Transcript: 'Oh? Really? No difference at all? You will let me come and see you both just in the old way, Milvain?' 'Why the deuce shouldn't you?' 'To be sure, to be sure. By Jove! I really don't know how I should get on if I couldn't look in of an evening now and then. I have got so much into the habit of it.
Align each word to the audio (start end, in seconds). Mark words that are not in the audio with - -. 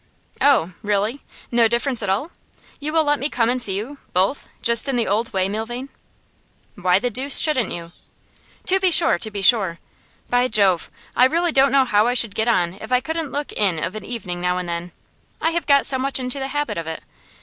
'Oh? 0.41 0.73
Really? 0.81 1.21
No 1.51 1.67
difference 1.67 2.01
at 2.01 2.09
all? 2.09 2.31
You 2.79 2.91
will 2.91 3.03
let 3.03 3.19
me 3.19 3.29
come 3.29 3.51
and 3.51 3.61
see 3.61 3.75
you 3.77 3.99
both 4.13 4.47
just 4.63 4.89
in 4.89 4.95
the 4.95 5.05
old 5.07 5.31
way, 5.31 5.47
Milvain?' 5.47 5.89
'Why 6.73 6.97
the 6.97 7.11
deuce 7.11 7.37
shouldn't 7.37 7.71
you?' 7.71 7.91
'To 8.65 8.79
be 8.79 8.89
sure, 8.89 9.19
to 9.19 9.29
be 9.29 9.43
sure. 9.43 9.77
By 10.27 10.47
Jove! 10.47 10.89
I 11.15 11.25
really 11.25 11.51
don't 11.51 11.71
know 11.71 11.85
how 11.85 12.07
I 12.07 12.15
should 12.15 12.33
get 12.33 12.47
on 12.47 12.73
if 12.81 12.91
I 12.91 12.99
couldn't 12.99 13.31
look 13.31 13.51
in 13.51 13.77
of 13.77 13.93
an 13.93 14.03
evening 14.03 14.41
now 14.41 14.57
and 14.57 14.67
then. 14.67 14.91
I 15.39 15.51
have 15.51 15.67
got 15.67 15.85
so 15.85 15.99
much 15.99 16.19
into 16.19 16.39
the 16.39 16.47
habit 16.47 16.79
of 16.79 16.87
it. 16.87 17.03